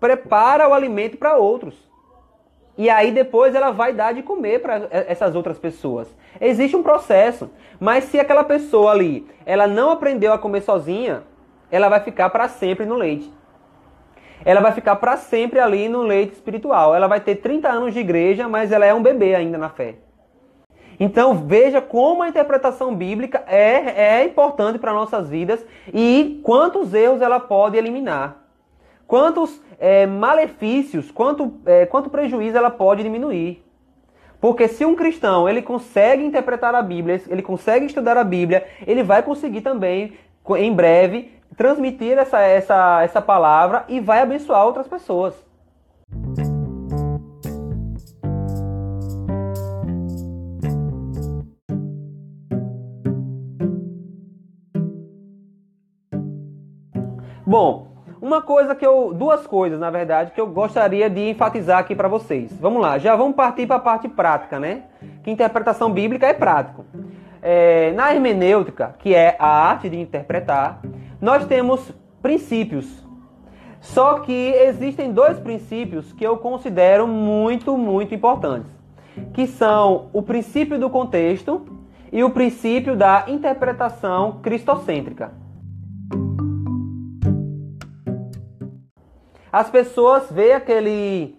prepara 0.00 0.68
o 0.68 0.72
alimento 0.72 1.16
para 1.16 1.36
outros. 1.36 1.89
E 2.80 2.88
aí 2.88 3.12
depois 3.12 3.54
ela 3.54 3.70
vai 3.70 3.92
dar 3.92 4.14
de 4.14 4.22
comer 4.22 4.62
para 4.62 4.88
essas 4.90 5.34
outras 5.34 5.58
pessoas. 5.58 6.08
Existe 6.40 6.74
um 6.74 6.82
processo, 6.82 7.50
mas 7.78 8.04
se 8.04 8.18
aquela 8.18 8.42
pessoa 8.42 8.92
ali, 8.92 9.28
ela 9.44 9.66
não 9.66 9.90
aprendeu 9.90 10.32
a 10.32 10.38
comer 10.38 10.62
sozinha, 10.62 11.22
ela 11.70 11.90
vai 11.90 12.00
ficar 12.00 12.30
para 12.30 12.48
sempre 12.48 12.86
no 12.86 12.94
leite. 12.94 13.30
Ela 14.46 14.62
vai 14.62 14.72
ficar 14.72 14.96
para 14.96 15.18
sempre 15.18 15.60
ali 15.60 15.90
no 15.90 16.00
leite 16.00 16.32
espiritual. 16.32 16.94
Ela 16.94 17.06
vai 17.06 17.20
ter 17.20 17.34
30 17.34 17.68
anos 17.68 17.92
de 17.92 18.00
igreja, 18.00 18.48
mas 18.48 18.72
ela 18.72 18.86
é 18.86 18.94
um 18.94 19.02
bebê 19.02 19.34
ainda 19.34 19.58
na 19.58 19.68
fé. 19.68 19.96
Então 20.98 21.34
veja 21.34 21.82
como 21.82 22.22
a 22.22 22.30
interpretação 22.30 22.96
bíblica 22.96 23.44
é, 23.46 24.20
é 24.20 24.24
importante 24.24 24.78
para 24.78 24.94
nossas 24.94 25.28
vidas 25.28 25.62
e 25.92 26.40
quantos 26.42 26.94
erros 26.94 27.20
ela 27.20 27.40
pode 27.40 27.76
eliminar. 27.76 28.38
Quantos 29.10 29.60
é, 29.80 30.06
malefícios, 30.06 31.10
quanto, 31.10 31.54
é, 31.66 31.84
quanto 31.84 32.08
prejuízo 32.08 32.56
ela 32.56 32.70
pode 32.70 33.02
diminuir. 33.02 33.60
Porque 34.40 34.68
se 34.68 34.84
um 34.84 34.94
cristão 34.94 35.48
ele 35.48 35.62
consegue 35.62 36.22
interpretar 36.22 36.76
a 36.76 36.80
Bíblia, 36.80 37.20
ele 37.26 37.42
consegue 37.42 37.86
estudar 37.86 38.16
a 38.16 38.22
Bíblia, 38.22 38.64
ele 38.86 39.02
vai 39.02 39.20
conseguir 39.20 39.62
também, 39.62 40.12
em 40.56 40.72
breve, 40.72 41.32
transmitir 41.56 42.16
essa, 42.18 42.38
essa, 42.38 43.02
essa 43.02 43.20
palavra 43.20 43.84
e 43.88 43.98
vai 43.98 44.20
abençoar 44.20 44.64
outras 44.64 44.86
pessoas. 44.86 45.34
Bom, 57.44 57.89
uma 58.30 58.40
coisa 58.40 58.74
que 58.76 58.86
eu. 58.86 59.12
Duas 59.12 59.46
coisas, 59.46 59.78
na 59.80 59.90
verdade, 59.90 60.30
que 60.30 60.40
eu 60.40 60.46
gostaria 60.46 61.10
de 61.10 61.30
enfatizar 61.30 61.80
aqui 61.80 61.94
para 61.94 62.06
vocês. 62.06 62.56
Vamos 62.60 62.80
lá, 62.80 62.96
já 62.96 63.16
vamos 63.16 63.34
partir 63.34 63.66
para 63.66 63.76
a 63.76 63.80
parte 63.80 64.08
prática, 64.08 64.60
né? 64.60 64.84
Que 65.24 65.30
interpretação 65.30 65.90
bíblica 65.90 66.26
é 66.26 66.32
prático. 66.32 66.84
É, 67.42 67.92
na 67.92 68.14
hermenêutica, 68.14 68.94
que 69.00 69.14
é 69.14 69.34
a 69.38 69.48
arte 69.48 69.88
de 69.88 69.98
interpretar, 69.98 70.80
nós 71.20 71.44
temos 71.46 71.92
princípios. 72.22 73.04
Só 73.80 74.20
que 74.20 74.32
existem 74.32 75.10
dois 75.10 75.38
princípios 75.40 76.12
que 76.12 76.24
eu 76.24 76.36
considero 76.36 77.08
muito, 77.08 77.76
muito 77.76 78.14
importantes, 78.14 78.70
que 79.32 79.46
são 79.46 80.10
o 80.12 80.22
princípio 80.22 80.78
do 80.78 80.90
contexto 80.90 81.66
e 82.12 82.22
o 82.22 82.30
princípio 82.30 82.94
da 82.94 83.24
interpretação 83.26 84.38
cristocêntrica. 84.42 85.32
As 89.52 89.68
pessoas 89.68 90.30
veem 90.30 90.52
aquele 90.52 91.36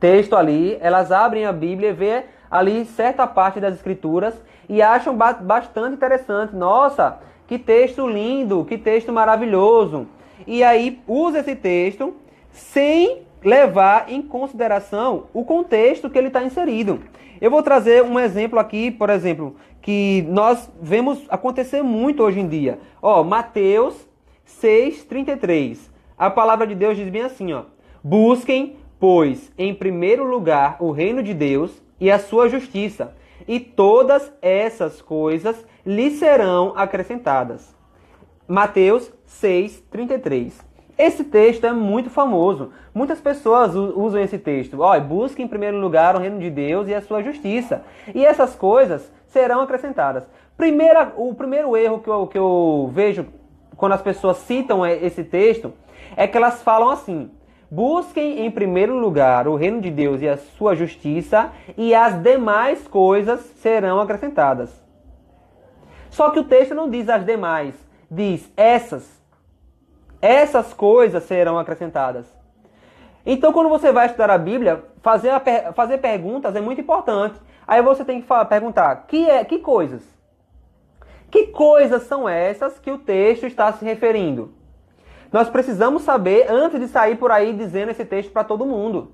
texto 0.00 0.36
ali, 0.36 0.76
elas 0.80 1.12
abrem 1.12 1.46
a 1.46 1.52
Bíblia 1.52 1.90
e 1.90 1.92
vê 1.92 2.24
ali 2.50 2.84
certa 2.84 3.26
parte 3.26 3.60
das 3.60 3.74
escrituras 3.74 4.34
e 4.68 4.82
acham 4.82 5.16
bastante 5.16 5.94
interessante. 5.94 6.54
Nossa, 6.54 7.18
que 7.46 7.58
texto 7.58 8.06
lindo, 8.06 8.64
que 8.64 8.76
texto 8.76 9.12
maravilhoso. 9.12 10.06
E 10.46 10.62
aí 10.62 11.00
usa 11.06 11.40
esse 11.40 11.54
texto 11.54 12.14
sem 12.50 13.22
levar 13.42 14.10
em 14.10 14.20
consideração 14.20 15.24
o 15.32 15.44
contexto 15.44 16.10
que 16.10 16.18
ele 16.18 16.28
está 16.28 16.42
inserido. 16.42 17.00
Eu 17.40 17.50
vou 17.50 17.62
trazer 17.62 18.02
um 18.02 18.18
exemplo 18.18 18.58
aqui, 18.58 18.90
por 18.90 19.10
exemplo, 19.10 19.56
que 19.80 20.26
nós 20.28 20.70
vemos 20.82 21.24
acontecer 21.28 21.82
muito 21.82 22.22
hoje 22.22 22.40
em 22.40 22.48
dia. 22.48 22.78
Ó, 23.00 23.22
Mateus 23.22 23.94
6:33 24.44 25.97
a 26.18 26.28
palavra 26.28 26.66
de 26.66 26.74
Deus 26.74 26.96
diz 26.96 27.08
bem 27.08 27.22
assim, 27.22 27.52
ó: 27.52 27.62
Busquem, 28.02 28.76
pois, 28.98 29.52
em 29.56 29.72
primeiro 29.72 30.24
lugar 30.24 30.76
o 30.80 30.90
reino 30.90 31.22
de 31.22 31.32
Deus 31.32 31.80
e 32.00 32.10
a 32.10 32.18
sua 32.18 32.48
justiça, 32.48 33.14
e 33.46 33.60
todas 33.60 34.32
essas 34.42 35.00
coisas 35.00 35.64
lhe 35.86 36.10
serão 36.10 36.72
acrescentadas. 36.76 37.74
Mateus 38.46 39.12
6:33. 39.26 40.66
Esse 40.98 41.22
texto 41.22 41.64
é 41.64 41.72
muito 41.72 42.10
famoso. 42.10 42.72
Muitas 42.92 43.20
pessoas 43.20 43.76
usam 43.76 44.20
esse 44.20 44.36
texto. 44.36 44.80
Olha, 44.80 45.00
busque 45.00 45.40
em 45.40 45.46
primeiro 45.46 45.78
lugar 45.78 46.16
o 46.16 46.18
reino 46.18 46.40
de 46.40 46.50
Deus 46.50 46.88
e 46.88 46.94
a 46.94 47.00
sua 47.00 47.22
justiça. 47.22 47.84
E 48.12 48.24
essas 48.24 48.56
coisas 48.56 49.08
serão 49.28 49.60
acrescentadas. 49.60 50.26
Primeira, 50.56 51.12
o 51.16 51.32
primeiro 51.34 51.76
erro 51.76 52.00
que 52.00 52.10
eu, 52.10 52.26
que 52.26 52.36
eu 52.36 52.90
vejo 52.92 53.26
quando 53.76 53.92
as 53.92 54.02
pessoas 54.02 54.38
citam 54.38 54.84
esse 54.84 55.22
texto 55.22 55.72
é 56.18 56.26
que 56.26 56.36
elas 56.36 56.60
falam 56.64 56.90
assim: 56.90 57.30
busquem 57.70 58.44
em 58.44 58.50
primeiro 58.50 58.98
lugar 58.98 59.46
o 59.46 59.54
reino 59.54 59.80
de 59.80 59.88
Deus 59.88 60.20
e 60.20 60.28
a 60.28 60.36
sua 60.36 60.74
justiça, 60.74 61.52
e 61.76 61.94
as 61.94 62.20
demais 62.20 62.88
coisas 62.88 63.40
serão 63.62 64.00
acrescentadas. 64.00 64.84
Só 66.10 66.30
que 66.30 66.40
o 66.40 66.44
texto 66.44 66.74
não 66.74 66.90
diz 66.90 67.08
as 67.08 67.24
demais, 67.24 67.74
diz 68.10 68.52
essas. 68.56 69.16
Essas 70.20 70.74
coisas 70.74 71.22
serão 71.22 71.56
acrescentadas. 71.56 72.26
Então, 73.24 73.52
quando 73.52 73.68
você 73.68 73.92
vai 73.92 74.06
estudar 74.06 74.30
a 74.30 74.38
Bíblia, 74.38 74.82
fazer, 75.00 75.30
a, 75.30 75.72
fazer 75.72 75.98
perguntas 75.98 76.56
é 76.56 76.60
muito 76.60 76.80
importante. 76.80 77.40
Aí 77.64 77.80
você 77.80 78.04
tem 78.04 78.20
que 78.20 78.26
perguntar: 78.48 79.04
que, 79.06 79.30
é, 79.30 79.44
que 79.44 79.60
coisas? 79.60 80.02
Que 81.30 81.48
coisas 81.48 82.02
são 82.04 82.28
essas 82.28 82.76
que 82.80 82.90
o 82.90 82.98
texto 82.98 83.46
está 83.46 83.72
se 83.72 83.84
referindo? 83.84 84.57
Nós 85.30 85.48
precisamos 85.48 86.02
saber 86.02 86.50
antes 86.50 86.80
de 86.80 86.88
sair 86.88 87.16
por 87.16 87.30
aí 87.30 87.52
dizendo 87.52 87.90
esse 87.90 88.04
texto 88.04 88.30
para 88.30 88.44
todo 88.44 88.64
mundo. 88.64 89.12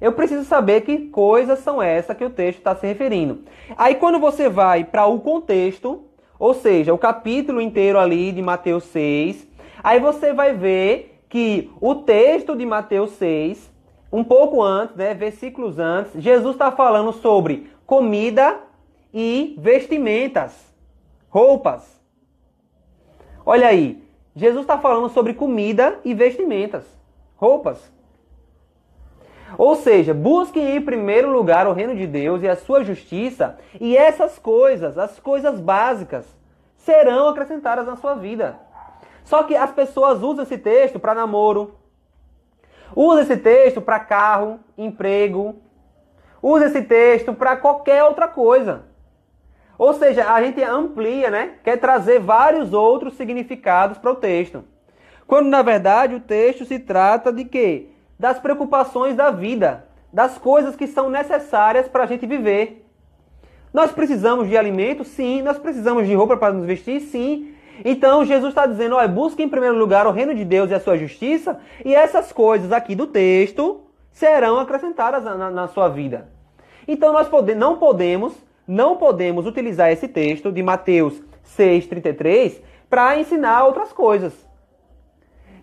Eu 0.00 0.12
preciso 0.12 0.44
saber 0.44 0.82
que 0.82 1.06
coisas 1.08 1.60
são 1.60 1.82
essas 1.82 2.16
que 2.16 2.24
o 2.24 2.30
texto 2.30 2.58
está 2.58 2.74
se 2.76 2.86
referindo. 2.86 3.40
Aí 3.76 3.94
quando 3.94 4.18
você 4.18 4.48
vai 4.48 4.84
para 4.84 5.06
o 5.06 5.20
contexto, 5.20 6.04
ou 6.38 6.52
seja, 6.52 6.92
o 6.92 6.98
capítulo 6.98 7.60
inteiro 7.60 7.98
ali 7.98 8.30
de 8.32 8.42
Mateus 8.42 8.84
6, 8.84 9.48
aí 9.82 10.00
você 10.00 10.32
vai 10.32 10.52
ver 10.52 11.22
que 11.28 11.70
o 11.80 11.94
texto 11.94 12.54
de 12.54 12.66
Mateus 12.66 13.12
6, 13.12 13.72
um 14.12 14.22
pouco 14.22 14.62
antes, 14.62 14.94
né, 14.94 15.14
versículos 15.14 15.78
antes, 15.78 16.12
Jesus 16.22 16.54
está 16.54 16.70
falando 16.70 17.12
sobre 17.12 17.70
comida 17.86 18.60
e 19.12 19.56
vestimentas, 19.58 20.54
roupas. 21.30 22.00
Olha 23.46 23.68
aí, 23.68 24.03
Jesus 24.34 24.62
está 24.62 24.78
falando 24.78 25.08
sobre 25.08 25.34
comida 25.34 26.00
e 26.04 26.12
vestimentas, 26.12 26.84
roupas. 27.36 27.92
Ou 29.56 29.76
seja, 29.76 30.12
busquem 30.12 30.76
em 30.76 30.80
primeiro 30.80 31.30
lugar 31.30 31.68
o 31.68 31.72
reino 31.72 31.94
de 31.94 32.06
Deus 32.06 32.42
e 32.42 32.48
a 32.48 32.56
sua 32.56 32.82
justiça, 32.82 33.56
e 33.80 33.96
essas 33.96 34.38
coisas, 34.38 34.98
as 34.98 35.20
coisas 35.20 35.60
básicas, 35.60 36.26
serão 36.76 37.28
acrescentadas 37.28 37.86
na 37.86 37.96
sua 37.96 38.14
vida. 38.14 38.58
Só 39.22 39.44
que 39.44 39.54
as 39.54 39.70
pessoas 39.70 40.22
usam 40.22 40.42
esse 40.42 40.58
texto 40.58 40.98
para 40.98 41.14
namoro, 41.14 41.76
usam 42.94 43.22
esse 43.22 43.36
texto 43.36 43.80
para 43.80 44.00
carro, 44.00 44.58
emprego, 44.76 45.56
usam 46.42 46.66
esse 46.66 46.82
texto 46.82 47.32
para 47.32 47.56
qualquer 47.56 48.02
outra 48.04 48.26
coisa. 48.26 48.82
Ou 49.78 49.92
seja, 49.94 50.32
a 50.32 50.42
gente 50.42 50.62
amplia, 50.62 51.30
né? 51.30 51.54
Quer 51.64 51.78
trazer 51.78 52.20
vários 52.20 52.72
outros 52.72 53.14
significados 53.14 53.98
para 53.98 54.12
o 54.12 54.16
texto. 54.16 54.64
Quando 55.26 55.48
na 55.48 55.62
verdade 55.62 56.14
o 56.14 56.20
texto 56.20 56.64
se 56.64 56.78
trata 56.78 57.32
de 57.32 57.44
quê? 57.44 57.88
Das 58.18 58.38
preocupações 58.38 59.16
da 59.16 59.30
vida, 59.30 59.86
das 60.12 60.38
coisas 60.38 60.76
que 60.76 60.86
são 60.86 61.10
necessárias 61.10 61.88
para 61.88 62.04
a 62.04 62.06
gente 62.06 62.26
viver. 62.26 62.86
Nós 63.72 63.90
precisamos 63.90 64.48
de 64.48 64.56
alimento? 64.56 65.02
Sim. 65.02 65.42
Nós 65.42 65.58
precisamos 65.58 66.06
de 66.06 66.14
roupa 66.14 66.36
para 66.36 66.52
nos 66.52 66.64
vestir? 66.64 67.00
Sim. 67.00 67.52
Então 67.84 68.24
Jesus 68.24 68.50
está 68.50 68.66
dizendo: 68.66 68.94
olha, 68.94 69.08
busque 69.08 69.42
em 69.42 69.48
primeiro 69.48 69.76
lugar 69.76 70.06
o 70.06 70.12
reino 70.12 70.34
de 70.34 70.44
Deus 70.44 70.70
e 70.70 70.74
a 70.74 70.80
sua 70.80 70.96
justiça, 70.96 71.58
e 71.84 71.94
essas 71.94 72.30
coisas 72.32 72.70
aqui 72.70 72.94
do 72.94 73.06
texto 73.06 73.80
serão 74.12 74.60
acrescentadas 74.60 75.24
na, 75.24 75.50
na 75.50 75.66
sua 75.66 75.88
vida. 75.88 76.28
Então 76.86 77.12
nós 77.12 77.26
pode, 77.26 77.54
não 77.54 77.76
podemos 77.78 78.32
não 78.66 78.96
podemos 78.96 79.46
utilizar 79.46 79.90
esse 79.90 80.08
texto 80.08 80.50
de 80.50 80.62
Mateus 80.62 81.22
6,33 81.56 82.60
para 82.88 83.18
ensinar 83.18 83.64
outras 83.64 83.92
coisas. 83.92 84.32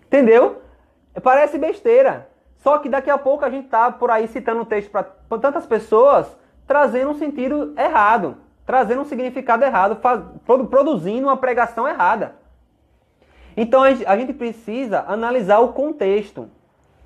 Entendeu? 0.06 0.62
Parece 1.22 1.58
besteira. 1.58 2.28
Só 2.58 2.78
que 2.78 2.88
daqui 2.88 3.10
a 3.10 3.18
pouco 3.18 3.44
a 3.44 3.50
gente 3.50 3.68
tá 3.68 3.90
por 3.90 4.10
aí 4.10 4.28
citando 4.28 4.62
o 4.62 4.66
texto 4.66 4.90
para 4.90 5.04
tantas 5.40 5.66
pessoas, 5.66 6.26
trazendo 6.66 7.10
um 7.10 7.18
sentido 7.18 7.74
errado, 7.76 8.36
trazendo 8.64 9.02
um 9.02 9.04
significado 9.04 9.64
errado, 9.64 10.00
produzindo 10.70 11.26
uma 11.26 11.36
pregação 11.36 11.88
errada. 11.88 12.36
Então 13.56 13.82
a 13.82 14.16
gente 14.16 14.32
precisa 14.32 15.04
analisar 15.08 15.58
o 15.58 15.72
contexto. 15.72 16.48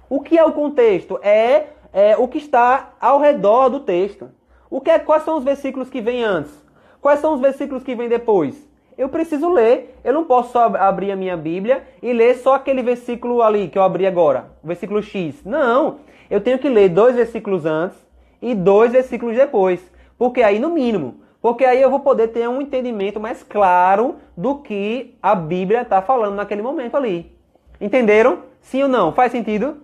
O 0.08 0.20
que 0.20 0.38
é 0.38 0.44
o 0.44 0.52
contexto? 0.52 1.18
É, 1.22 1.68
é 1.92 2.16
o 2.16 2.28
que 2.28 2.38
está 2.38 2.90
ao 3.00 3.18
redor 3.18 3.68
do 3.68 3.80
texto. 3.80 4.30
O 4.68 4.80
que 4.80 4.90
é, 4.90 4.99
quais 4.99 5.23
são 5.23 5.38
os 5.38 5.44
versículos 5.44 5.88
que 5.88 6.00
vêm 6.00 6.25
antes? 6.25 6.52
Quais 7.00 7.20
são 7.20 7.35
os 7.35 7.40
versículos 7.40 7.82
que 7.82 7.94
vêm 7.94 8.08
depois? 8.08 8.68
Eu 8.99 9.08
preciso 9.08 9.49
ler. 9.49 9.96
Eu 10.02 10.12
não 10.12 10.25
posso 10.25 10.52
só 10.52 10.64
abrir 10.64 11.12
a 11.12 11.16
minha 11.16 11.37
Bíblia 11.37 11.85
e 12.02 12.12
ler 12.12 12.37
só 12.37 12.54
aquele 12.54 12.82
versículo 12.82 13.42
ali 13.42 13.68
que 13.68 13.78
eu 13.78 13.82
abri 13.82 14.06
agora, 14.06 14.50
o 14.62 14.66
versículo 14.66 15.02
X. 15.02 15.44
Não. 15.44 15.99
Eu 16.30 16.40
tenho 16.40 16.58
que 16.58 16.68
ler 16.68 16.88
dois 16.88 17.14
versículos 17.14 17.66
antes 17.66 17.96
e 18.40 18.54
dois 18.54 18.92
versículos 18.92 19.37
depois. 19.37 19.80
Porque 20.18 20.42
aí, 20.42 20.58
no 20.58 20.70
mínimo, 20.70 21.20
porque 21.40 21.64
aí 21.64 21.80
eu 21.80 21.90
vou 21.90 22.00
poder 22.00 22.28
ter 22.28 22.49
um 22.49 22.61
entendimento 22.61 23.20
mais 23.20 23.42
claro 23.42 24.16
do 24.37 24.56
que 24.56 25.14
a 25.23 25.35
Bíblia 25.35 25.82
está 25.82 26.02
falando 26.02 26.35
naquele 26.35 26.62
momento 26.62 26.96
ali. 26.96 27.37
Entenderam? 27.80 28.40
Sim 28.61 28.85
ou 28.85 28.88
não? 28.88 29.12
Faz 29.12 29.30
sentido? 29.30 29.76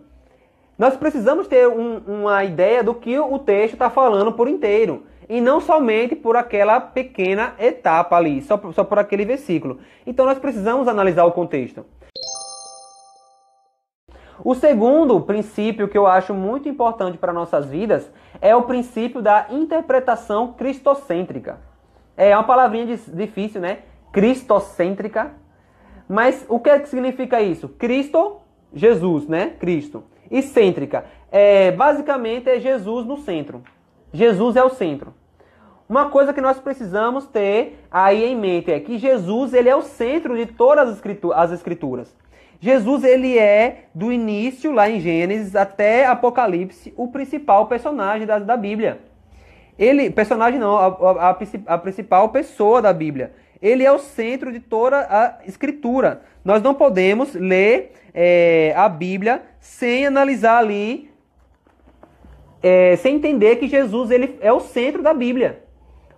Nós 0.82 0.96
precisamos 0.96 1.46
ter 1.46 1.68
um, 1.68 1.98
uma 2.08 2.42
ideia 2.42 2.82
do 2.82 2.92
que 2.92 3.16
o 3.16 3.38
texto 3.38 3.74
está 3.74 3.88
falando 3.88 4.32
por 4.32 4.48
inteiro. 4.48 5.04
E 5.28 5.40
não 5.40 5.60
somente 5.60 6.16
por 6.16 6.34
aquela 6.34 6.80
pequena 6.80 7.54
etapa 7.56 8.16
ali, 8.16 8.42
só 8.42 8.60
só 8.72 8.82
por 8.82 8.98
aquele 8.98 9.24
versículo. 9.24 9.78
Então 10.04 10.26
nós 10.26 10.40
precisamos 10.40 10.88
analisar 10.88 11.24
o 11.24 11.30
contexto. 11.30 11.86
O 14.44 14.56
segundo 14.56 15.20
princípio 15.20 15.86
que 15.86 15.96
eu 15.96 16.04
acho 16.04 16.34
muito 16.34 16.68
importante 16.68 17.16
para 17.16 17.32
nossas 17.32 17.66
vidas 17.66 18.10
é 18.40 18.56
o 18.56 18.62
princípio 18.62 19.22
da 19.22 19.46
interpretação 19.50 20.52
cristocêntrica. 20.54 21.60
É 22.16 22.36
uma 22.36 22.42
palavrinha 22.42 22.98
difícil, 23.14 23.60
né? 23.60 23.82
Cristocêntrica. 24.10 25.30
Mas 26.08 26.44
o 26.48 26.60
é 26.64 26.80
que 26.80 26.88
significa 26.88 27.40
isso? 27.40 27.68
Cristo, 27.68 28.38
Jesus, 28.74 29.28
né? 29.28 29.50
Cristo. 29.60 30.10
E 30.32 30.42
cêntrica. 30.42 31.04
É, 31.30 31.70
basicamente 31.70 32.48
é 32.48 32.58
Jesus 32.58 33.06
no 33.06 33.18
centro. 33.18 33.62
Jesus 34.12 34.56
é 34.56 34.64
o 34.64 34.70
centro. 34.70 35.14
Uma 35.88 36.08
coisa 36.08 36.32
que 36.32 36.40
nós 36.40 36.58
precisamos 36.58 37.26
ter 37.26 37.78
aí 37.90 38.24
em 38.24 38.34
mente 38.34 38.72
é 38.72 38.80
que 38.80 38.96
Jesus 38.96 39.52
ele 39.52 39.68
é 39.68 39.76
o 39.76 39.82
centro 39.82 40.34
de 40.34 40.46
todas 40.46 40.88
as 41.34 41.52
escrituras. 41.52 42.16
Jesus 42.58 43.04
ele 43.04 43.38
é 43.38 43.86
do 43.94 44.10
início 44.10 44.72
lá 44.72 44.88
em 44.88 45.00
Gênesis 45.00 45.54
até 45.54 46.06
Apocalipse 46.06 46.94
o 46.96 47.08
principal 47.08 47.66
personagem 47.66 48.26
da, 48.26 48.38
da 48.38 48.56
Bíblia. 48.56 49.00
Ele 49.78 50.10
personagem 50.10 50.58
não, 50.58 50.78
a, 50.78 50.86
a, 51.28 51.36
a 51.66 51.78
principal 51.78 52.30
pessoa 52.30 52.80
da 52.80 52.92
Bíblia. 52.92 53.34
Ele 53.62 53.84
é 53.84 53.92
o 53.92 53.98
centro 53.98 54.52
de 54.52 54.58
toda 54.58 54.98
a 54.98 55.38
Escritura. 55.46 56.22
Nós 56.44 56.60
não 56.60 56.74
podemos 56.74 57.32
ler 57.34 57.92
é, 58.12 58.74
a 58.76 58.88
Bíblia 58.88 59.42
sem 59.60 60.06
analisar 60.06 60.58
ali, 60.58 61.10
é, 62.62 62.96
sem 62.96 63.16
entender 63.16 63.56
que 63.56 63.68
Jesus 63.68 64.10
ele 64.10 64.36
é 64.40 64.52
o 64.52 64.60
centro 64.60 65.02
da 65.02 65.14
Bíblia. 65.14 65.62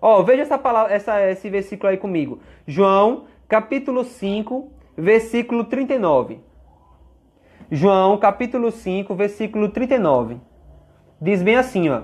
Ó, 0.00 0.22
veja 0.22 0.42
essa 0.42 0.58
palavra, 0.58 0.94
essa, 0.94 1.20
esse 1.30 1.48
versículo 1.48 1.90
aí 1.90 1.96
comigo. 1.96 2.40
João, 2.66 3.24
capítulo 3.48 4.04
5, 4.04 4.70
versículo 4.96 5.64
39. 5.64 6.40
João, 7.70 8.18
capítulo 8.18 8.70
5, 8.70 9.14
versículo 9.14 9.68
39. 9.68 10.38
Diz 11.20 11.42
bem 11.42 11.56
assim, 11.56 11.88
ó: 11.88 12.02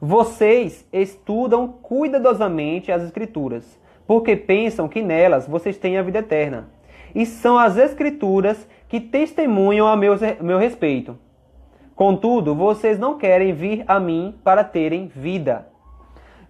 Vocês 0.00 0.86
estudam 0.92 1.68
cuidadosamente 1.68 2.92
as 2.92 3.02
escrituras, 3.02 3.80
porque 4.12 4.36
pensam 4.36 4.88
que 4.88 5.00
nelas 5.00 5.48
vocês 5.48 5.78
têm 5.78 5.96
a 5.96 6.02
vida 6.02 6.18
eterna. 6.18 6.68
E 7.14 7.24
são 7.24 7.56
as 7.56 7.78
escrituras 7.78 8.68
que 8.86 9.00
testemunham 9.00 9.88
a 9.88 9.96
meu, 9.96 10.14
meu 10.42 10.58
respeito. 10.58 11.18
Contudo, 11.96 12.54
vocês 12.54 12.98
não 12.98 13.16
querem 13.16 13.54
vir 13.54 13.84
a 13.88 13.98
mim 13.98 14.34
para 14.44 14.64
terem 14.64 15.06
vida. 15.06 15.66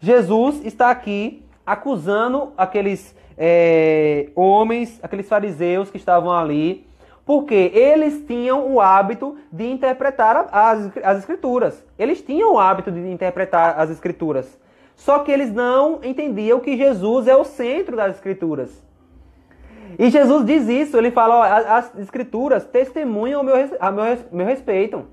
Jesus 0.01 0.61
está 0.67 0.91
aqui 0.91 1.47
acusando 1.65 2.53
aqueles 2.57 3.17
é, 3.39 4.31
homens, 4.35 4.99
aqueles 5.01 5.29
fariseus 5.29 5.89
que 5.89 5.99
estavam 5.99 6.33
ali, 6.33 6.85
porque 7.25 7.71
eles 7.73 8.25
tinham 8.27 8.73
o 8.73 8.81
hábito 8.81 9.37
de 9.53 9.71
interpretar 9.71 10.49
as, 10.51 10.91
as 11.01 11.19
escrituras. 11.19 11.85
Eles 11.97 12.21
tinham 12.23 12.55
o 12.55 12.59
hábito 12.59 12.91
de 12.91 13.09
interpretar 13.09 13.79
as 13.79 13.89
escrituras. 13.89 14.61
Só 15.03 15.19
que 15.19 15.33
eles 15.33 15.53
não 15.53 15.99
entendiam 16.05 16.61
que 16.61 16.77
Jesus 16.77 17.27
é 17.27 17.35
o 17.35 17.43
centro 17.43 17.97
das 17.97 18.15
escrituras. 18.15 18.71
E 19.99 20.09
Jesus 20.09 20.47
diz 20.47 20.69
isso, 20.69 20.97
ele 20.97 21.11
fala, 21.11 21.41
ó, 21.41 21.43
as 21.77 21.99
escrituras 21.99 22.65
testemunham 22.65 23.41
o 23.41 23.45
meu, 23.45 23.57
a 23.81 23.91
meu, 23.91 24.05
meu 24.31 24.47
respeito. 24.47 25.05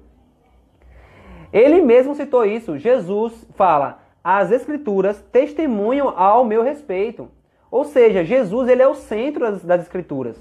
Ele 1.52 1.82
mesmo 1.82 2.14
citou 2.14 2.46
isso. 2.46 2.78
Jesus 2.78 3.48
fala, 3.56 3.98
as 4.24 4.52
escrituras 4.52 5.20
testemunham 5.32 6.14
ao 6.16 6.46
meu 6.46 6.62
respeito. 6.62 7.28
Ou 7.72 7.84
seja, 7.84 8.24
Jesus 8.24 8.70
ele 8.70 8.84
é 8.84 8.88
o 8.88 8.94
centro 8.94 9.40
das, 9.40 9.64
das 9.64 9.82
escrituras. 9.82 10.38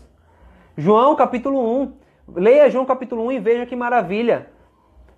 João 0.76 1.17
capítulo 1.17 1.59
1. 1.85 1.93
Leia 2.35 2.69
João 2.69 2.85
capítulo 2.85 3.25
1 3.25 3.33
e 3.33 3.38
veja 3.38 3.64
que 3.64 3.75
maravilha. 3.75 4.50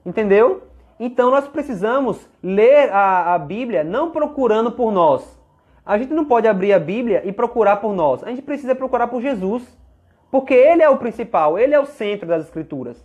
Entendeu? 0.06 0.69
Então 1.02 1.30
nós 1.30 1.48
precisamos 1.48 2.28
ler 2.42 2.90
a, 2.92 3.34
a 3.34 3.38
Bíblia 3.38 3.82
não 3.82 4.10
procurando 4.10 4.70
por 4.70 4.92
nós. 4.92 5.40
A 5.84 5.96
gente 5.96 6.12
não 6.12 6.26
pode 6.26 6.46
abrir 6.46 6.74
a 6.74 6.78
Bíblia 6.78 7.22
e 7.24 7.32
procurar 7.32 7.78
por 7.78 7.94
nós. 7.94 8.22
A 8.22 8.28
gente 8.28 8.42
precisa 8.42 8.74
procurar 8.74 9.06
por 9.06 9.22
Jesus. 9.22 9.62
Porque 10.30 10.52
Ele 10.52 10.82
é 10.82 10.88
o 10.90 10.98
principal, 10.98 11.58
Ele 11.58 11.74
é 11.74 11.80
o 11.80 11.86
centro 11.86 12.28
das 12.28 12.44
Escrituras. 12.44 13.02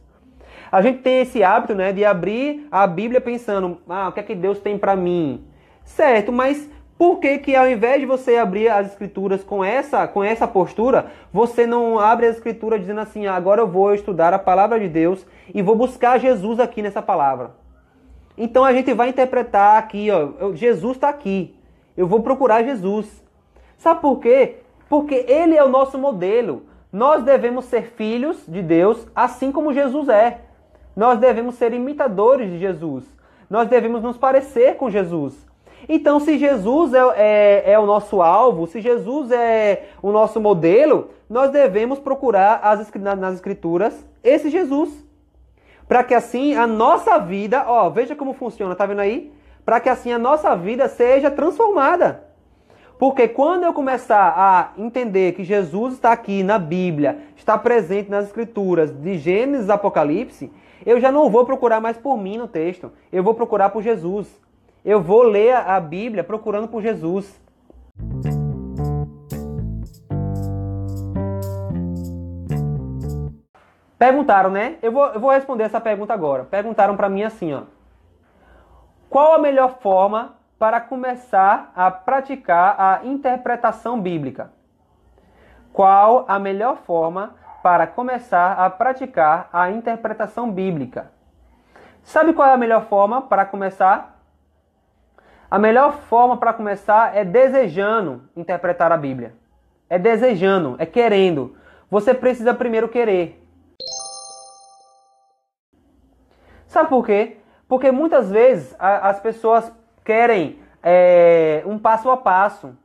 A 0.70 0.82
gente 0.82 1.00
tem 1.00 1.22
esse 1.22 1.42
hábito 1.42 1.74
né, 1.74 1.94
de 1.94 2.04
abrir 2.04 2.68
a 2.70 2.86
Bíblia 2.86 3.22
pensando, 3.22 3.80
ah, 3.88 4.10
o 4.10 4.12
que 4.12 4.20
é 4.20 4.24
que 4.24 4.36
Deus 4.36 4.60
tem 4.60 4.78
para 4.78 4.96
mim? 4.96 5.48
Certo, 5.86 6.32
mas 6.32 6.70
por 6.98 7.20
que, 7.20 7.38
que 7.38 7.56
ao 7.56 7.68
invés 7.68 8.02
de 8.02 8.06
você 8.06 8.36
abrir 8.36 8.68
as 8.68 8.88
escrituras 8.88 9.44
com 9.44 9.64
essa, 9.64 10.08
com 10.08 10.24
essa 10.24 10.48
postura, 10.48 11.08
você 11.32 11.66
não 11.66 11.98
abre 11.98 12.28
as 12.28 12.36
escrituras 12.36 12.82
dizendo 12.82 13.00
assim, 13.00 13.26
ah, 13.26 13.36
agora 13.36 13.62
eu 13.62 13.68
vou 13.68 13.94
estudar 13.94 14.34
a 14.34 14.40
palavra 14.40 14.80
de 14.80 14.90
Deus 14.90 15.26
e 15.54 15.62
vou 15.62 15.76
buscar 15.76 16.20
Jesus 16.20 16.60
aqui 16.60 16.82
nessa 16.82 17.02
palavra. 17.02 17.65
Então 18.38 18.64
a 18.64 18.74
gente 18.74 18.94
vai 18.94 19.10
interpretar 19.10 19.78
aqui, 19.78 20.10
ó, 20.12 20.54
Jesus 20.54 20.98
está 20.98 21.10
aqui. 21.10 21.56
Eu 21.96 22.08
vou 22.08 22.22
procurar 22.22 22.64
Jesus. 22.64 23.24
Sabe 23.78 24.02
por 24.02 24.20
quê? 24.20 24.58
Porque 24.90 25.26
ele 25.28 25.56
é 25.56 25.64
o 25.64 25.70
nosso 25.70 25.98
modelo. 25.98 26.64
Nós 26.92 27.24
devemos 27.24 27.66
ser 27.66 27.94
filhos 27.96 28.44
de 28.48 28.62
Deus, 28.62 29.08
assim 29.16 29.52
como 29.52 29.74
Jesus 29.74 30.10
é. 30.10 30.42
Nós 30.96 31.20
devemos 31.20 31.56
ser 31.56 31.74
imitadores 31.74 32.50
de 32.50 32.58
Jesus. 32.58 33.06
Nós 33.50 33.68
devemos 33.68 34.02
nos 34.02 34.18
parecer 34.18 34.76
com 34.76 34.90
Jesus. 34.90 35.46
Então, 35.88 36.20
se 36.20 36.38
Jesus 36.38 36.94
é, 36.94 37.00
é, 37.16 37.72
é, 37.74 37.80
o 37.80 37.86
nosso 37.86 38.22
alvo, 38.22 38.66
se 38.66 38.82
Jesus 38.82 39.32
é 39.32 39.90
o 40.02 40.12
nosso 40.12 40.42
modelo, 40.42 41.10
nós 41.30 41.52
devemos 41.52 42.00
procurar 42.00 42.60
as, 42.64 42.92
nas 43.18 43.36
Escrituras 43.36 44.06
esse 44.24 44.50
Jesus. 44.50 45.05
Para 45.88 46.04
que 46.04 46.14
assim 46.14 46.56
a 46.56 46.66
nossa 46.66 47.20
vida, 47.20 47.64
ó, 47.68 47.90
veja 47.90 48.16
como 48.16 48.34
funciona, 48.34 48.76
tá 48.76 48.86
vendo 48.86 49.02
aí? 49.02 49.32
Para 49.64 49.80
que 49.80 49.90
assim 49.90 50.12
a 50.12 50.20
nossa 50.20 50.56
vida 50.56 50.88
seja 50.88 51.30
transformada. 51.30 52.24
Porque 52.98 53.28
quando 53.28 53.64
eu 53.64 53.74
começar 53.74 54.34
a 54.38 54.72
entender 54.78 55.34
que 55.34 55.44
Jesus 55.44 55.96
está 55.96 56.12
aqui 56.12 56.44
na 56.44 56.58
Bíblia, 56.58 57.20
está 57.36 57.58
presente 57.58 58.10
nas 58.10 58.26
Escrituras, 58.26 58.92
de 58.92 59.18
Gênesis 59.18 59.70
Apocalipse, 59.70 60.52
eu 60.86 61.00
já 61.00 61.12
não 61.12 61.30
vou 61.30 61.46
procurar 61.46 61.82
mais 61.82 61.98
por 61.98 62.18
mim 62.18 62.38
no 62.38 62.48
texto, 62.48 62.92
eu 63.12 63.24
vou 63.24 63.34
procurar 63.34 63.70
por 63.70 63.82
Jesus. 63.82 64.28
Eu 64.84 65.02
vou 65.02 65.24
ler 65.24 65.56
a 65.56 65.80
Bíblia 65.80 66.24
procurando 66.24 66.68
por 66.68 66.82
Jesus. 66.82 67.42
Perguntaram, 74.06 74.52
né? 74.52 74.76
Eu 74.84 74.92
vou, 74.92 75.06
eu 75.08 75.20
vou 75.20 75.32
responder 75.32 75.64
essa 75.64 75.82
pergunta 75.82 76.14
agora. 76.14 76.44
Perguntaram 76.44 76.96
para 76.96 77.10
mim 77.10 77.24
assim, 77.24 77.52
ó. 77.56 77.64
Qual 79.10 79.34
a 79.34 79.40
melhor 79.40 79.80
forma 79.80 80.36
para 80.60 80.80
começar 80.80 81.72
a 81.76 81.90
praticar 81.90 82.76
a 82.80 83.04
interpretação 83.04 84.00
bíblica? 84.00 84.52
Qual 85.74 86.24
a 86.28 86.38
melhor 86.38 86.78
forma 86.86 87.34
para 87.64 87.88
começar 87.88 88.52
a 88.52 88.70
praticar 88.70 89.50
a 89.52 89.72
interpretação 89.72 90.52
bíblica? 90.52 91.12
Sabe 92.04 92.32
qual 92.32 92.48
é 92.48 92.54
a 92.54 92.58
melhor 92.58 92.86
forma 92.86 93.24
para 93.24 93.44
começar? 93.44 94.22
A 95.50 95.58
melhor 95.58 95.94
forma 95.94 96.38
para 96.38 96.54
começar 96.54 97.18
é 97.18 97.26
desejando 97.26 98.30
interpretar 98.36 98.92
a 98.92 98.98
Bíblia. 98.98 99.34
É 99.90 99.98
desejando, 99.98 100.76
é 100.78 100.86
querendo. 100.86 101.58
Você 101.90 102.14
precisa 102.14 102.54
primeiro 102.54 102.88
querer. 102.88 103.42
Sabe 106.76 106.90
por 106.90 107.06
quê? 107.06 107.38
Porque 107.70 107.90
muitas 107.90 108.30
vezes 108.30 108.76
a, 108.78 109.08
as 109.08 109.18
pessoas 109.22 109.72
querem 110.04 110.60
é, 110.84 111.64
um 111.66 111.80
passo 111.80 112.12
a 112.12 112.18
passo. 112.18 112.78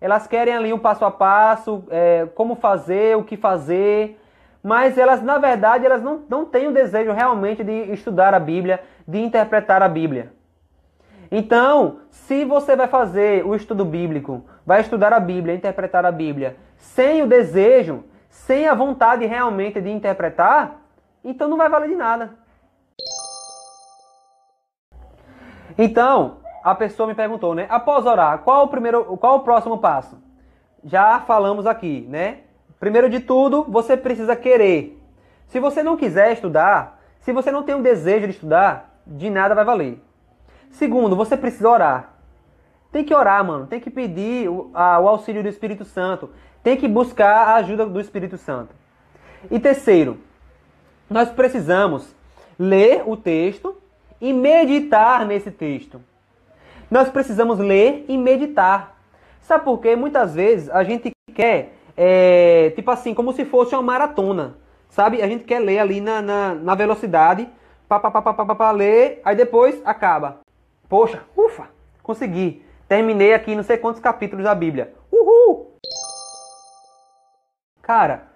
Elas 0.00 0.28
querem 0.28 0.54
ali 0.54 0.72
um 0.72 0.78
passo 0.78 1.04
a 1.04 1.10
passo, 1.10 1.82
é, 1.90 2.28
como 2.36 2.54
fazer, 2.54 3.16
o 3.16 3.24
que 3.24 3.36
fazer. 3.36 4.20
Mas 4.62 4.96
elas, 4.96 5.20
na 5.20 5.36
verdade, 5.38 5.84
elas 5.84 6.00
não, 6.00 6.22
não 6.28 6.44
têm 6.44 6.68
o 6.68 6.72
desejo 6.72 7.10
realmente 7.10 7.64
de 7.64 7.92
estudar 7.92 8.34
a 8.34 8.38
Bíblia, 8.38 8.80
de 9.04 9.18
interpretar 9.18 9.82
a 9.82 9.88
Bíblia. 9.88 10.32
Então, 11.28 12.02
se 12.12 12.44
você 12.44 12.76
vai 12.76 12.86
fazer 12.86 13.44
o 13.44 13.56
estudo 13.56 13.84
bíblico, 13.84 14.44
vai 14.64 14.80
estudar 14.80 15.12
a 15.12 15.18
Bíblia, 15.18 15.56
interpretar 15.56 16.06
a 16.06 16.12
Bíblia, 16.12 16.56
sem 16.76 17.20
o 17.20 17.26
desejo, 17.26 18.04
sem 18.28 18.68
a 18.68 18.74
vontade 18.74 19.26
realmente 19.26 19.80
de 19.80 19.90
interpretar, 19.90 20.76
então 21.24 21.48
não 21.48 21.56
vai 21.56 21.68
valer 21.68 21.88
de 21.88 21.96
nada. 21.96 22.43
Então, 25.76 26.38
a 26.62 26.74
pessoa 26.74 27.06
me 27.08 27.14
perguntou, 27.14 27.54
né? 27.54 27.66
Após 27.68 28.06
orar, 28.06 28.38
qual 28.38 28.64
o 28.64 28.68
primeiro, 28.68 29.04
qual 29.18 29.36
o 29.36 29.40
próximo 29.40 29.78
passo? 29.78 30.16
Já 30.84 31.20
falamos 31.20 31.66
aqui, 31.66 32.06
né? 32.08 32.38
Primeiro 32.78 33.08
de 33.08 33.20
tudo, 33.20 33.64
você 33.68 33.96
precisa 33.96 34.36
querer. 34.36 35.00
Se 35.48 35.60
você 35.60 35.82
não 35.82 35.96
quiser 35.96 36.32
estudar, 36.32 37.00
se 37.20 37.32
você 37.32 37.50
não 37.50 37.62
tem 37.62 37.74
um 37.74 37.82
desejo 37.82 38.26
de 38.26 38.32
estudar, 38.32 39.00
de 39.06 39.30
nada 39.30 39.54
vai 39.54 39.64
valer. 39.64 40.02
Segundo, 40.70 41.16
você 41.16 41.36
precisa 41.36 41.68
orar. 41.68 42.14
Tem 42.90 43.04
que 43.04 43.14
orar, 43.14 43.44
mano. 43.44 43.66
Tem 43.66 43.80
que 43.80 43.90
pedir 43.90 44.48
o, 44.48 44.70
a, 44.74 44.98
o 45.00 45.08
auxílio 45.08 45.42
do 45.42 45.48
Espírito 45.48 45.84
Santo. 45.84 46.30
Tem 46.62 46.76
que 46.76 46.88
buscar 46.88 47.48
a 47.48 47.54
ajuda 47.56 47.86
do 47.86 48.00
Espírito 48.00 48.36
Santo. 48.36 48.74
E 49.50 49.60
terceiro, 49.60 50.18
nós 51.10 51.30
precisamos 51.30 52.14
ler 52.58 53.02
o 53.06 53.16
texto 53.16 53.76
e 54.24 54.32
meditar 54.32 55.26
nesse 55.26 55.50
texto. 55.50 56.00
Nós 56.90 57.10
precisamos 57.10 57.58
ler 57.58 58.06
e 58.08 58.16
meditar. 58.16 58.96
Sabe 59.42 59.64
por 59.64 59.78
quê? 59.82 59.94
Muitas 59.94 60.34
vezes 60.34 60.70
a 60.70 60.82
gente 60.82 61.10
quer, 61.34 61.74
é, 61.94 62.72
tipo 62.74 62.90
assim, 62.90 63.12
como 63.12 63.34
se 63.34 63.44
fosse 63.44 63.74
uma 63.74 63.82
maratona. 63.82 64.56
Sabe? 64.88 65.20
A 65.20 65.28
gente 65.28 65.44
quer 65.44 65.58
ler 65.58 65.78
ali 65.78 66.00
na, 66.00 66.22
na, 66.22 66.54
na 66.54 66.74
velocidade, 66.74 67.46
pá, 67.86 68.00
pá, 68.00 68.10
pá, 68.10 68.22
pá, 68.22 68.32
pá, 68.32 68.46
pá, 68.46 68.54
pá, 68.54 68.70
ler, 68.70 69.20
aí 69.22 69.36
depois 69.36 69.82
acaba. 69.84 70.40
Poxa, 70.88 71.22
ufa, 71.36 71.68
consegui. 72.02 72.64
Terminei 72.88 73.34
aqui 73.34 73.54
não 73.54 73.62
sei 73.62 73.76
quantos 73.76 74.00
capítulos 74.00 74.44
da 74.44 74.54
Bíblia. 74.54 74.94
Uhul! 75.12 75.76
Cara, 77.82 78.28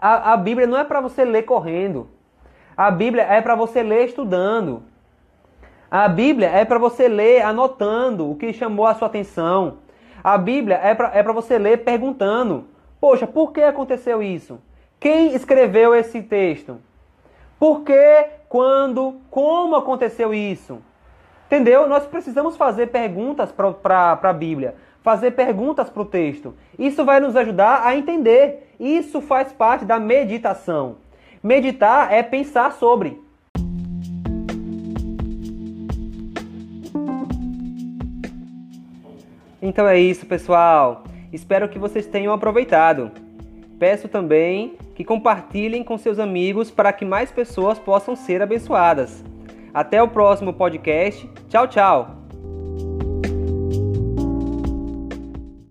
a, 0.00 0.32
a 0.32 0.36
Bíblia 0.38 0.66
não 0.66 0.78
é 0.78 0.84
para 0.84 1.02
você 1.02 1.22
ler 1.22 1.42
correndo. 1.42 2.15
A 2.76 2.90
Bíblia 2.90 3.22
é 3.22 3.40
para 3.40 3.54
você 3.54 3.82
ler 3.82 4.04
estudando. 4.04 4.82
A 5.90 6.06
Bíblia 6.08 6.48
é 6.48 6.64
para 6.64 6.78
você 6.78 7.08
ler 7.08 7.40
anotando 7.40 8.30
o 8.30 8.36
que 8.36 8.52
chamou 8.52 8.86
a 8.86 8.94
sua 8.94 9.06
atenção. 9.08 9.78
A 10.22 10.36
Bíblia 10.36 10.78
é 10.82 10.94
para 10.94 11.10
é 11.14 11.22
você 11.22 11.56
ler 11.56 11.84
perguntando: 11.84 12.66
Poxa, 13.00 13.26
por 13.26 13.52
que 13.52 13.62
aconteceu 13.62 14.22
isso? 14.22 14.60
Quem 15.00 15.34
escreveu 15.34 15.94
esse 15.94 16.20
texto? 16.22 16.78
Por 17.58 17.80
que, 17.80 18.26
quando, 18.48 19.20
como 19.30 19.76
aconteceu 19.76 20.34
isso? 20.34 20.78
Entendeu? 21.46 21.88
Nós 21.88 22.06
precisamos 22.06 22.56
fazer 22.56 22.88
perguntas 22.88 23.50
para 23.52 24.18
a 24.22 24.32
Bíblia, 24.32 24.74
fazer 25.00 25.30
perguntas 25.30 25.88
para 25.88 26.02
o 26.02 26.06
texto. 26.06 26.54
Isso 26.78 27.04
vai 27.06 27.20
nos 27.20 27.36
ajudar 27.36 27.86
a 27.86 27.96
entender. 27.96 28.74
Isso 28.78 29.22
faz 29.22 29.50
parte 29.52 29.86
da 29.86 29.98
meditação. 29.98 30.96
Meditar 31.46 32.12
é 32.12 32.24
pensar 32.24 32.72
sobre. 32.72 33.22
Então 39.62 39.86
é 39.86 39.96
isso, 39.96 40.26
pessoal. 40.26 41.04
Espero 41.32 41.68
que 41.68 41.78
vocês 41.78 42.04
tenham 42.04 42.34
aproveitado. 42.34 43.12
Peço 43.78 44.08
também 44.08 44.76
que 44.96 45.04
compartilhem 45.04 45.84
com 45.84 45.96
seus 45.96 46.18
amigos 46.18 46.68
para 46.68 46.92
que 46.92 47.04
mais 47.04 47.30
pessoas 47.30 47.78
possam 47.78 48.16
ser 48.16 48.42
abençoadas. 48.42 49.22
Até 49.72 50.02
o 50.02 50.08
próximo 50.08 50.52
podcast. 50.52 51.30
Tchau, 51.48 51.68
tchau! 51.68 52.25